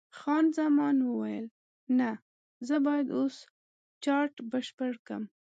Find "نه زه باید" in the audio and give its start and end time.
1.99-3.07